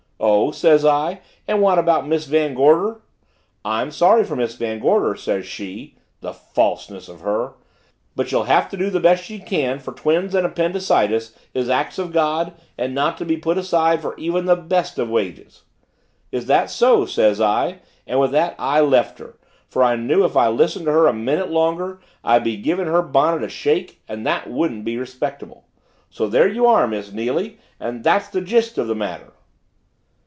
[0.23, 3.01] 'Oh,' says I, 'and what about Miss Van Gorder?'
[3.65, 7.53] 'I'm sorry for Miss Van Gorder,' says she the falseness of her!
[8.15, 11.97] 'But she'll have to do the best she can for twins and appendycitis is acts
[11.97, 15.63] of God and not to be put aside for even the best of wages.'
[16.31, 20.37] 'Is that so?' says I and with that I left her, for I knew if
[20.37, 24.23] I listened to her a minute longer I'd be giving her bonnet a shake and
[24.27, 25.65] that wouldn't be respectable.
[26.11, 29.33] So there you are, Miss Neily, and that's the gist of the matter."